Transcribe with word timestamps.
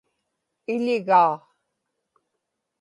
iḷigaa 0.73 1.31